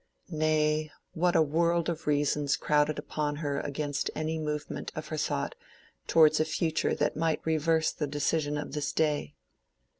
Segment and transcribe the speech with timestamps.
[0.31, 5.53] Nay, what a world of reasons crowded upon her against any movement of her thought
[6.07, 9.35] towards a future that might reverse the decision of this day!